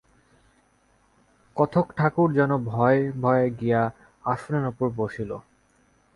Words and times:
কথকঠাকুর 1.57 2.29
যেন 2.33 2.51
ভয়ে 2.65 3.01
ভয়ে 3.21 3.47
গিয়া 3.51 3.81
আসনের 4.23 4.65
উপর 4.67 4.87
বসিল। 4.97 5.31